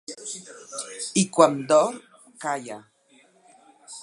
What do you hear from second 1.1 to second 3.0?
I quan dorm calla.